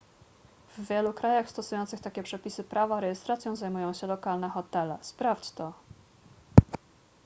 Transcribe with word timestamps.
w 0.77 0.87
wielu 0.87 1.13
krajach 1.13 1.49
stosujących 1.49 1.99
takie 1.99 2.23
przepisy 2.23 2.63
prawa 2.63 2.99
rejestracją 2.99 3.55
zajmują 3.55 3.93
się 3.93 4.07
lokalne 4.07 4.49
hotele 4.49 4.97
sprawdź 5.01 5.51
to 5.51 5.73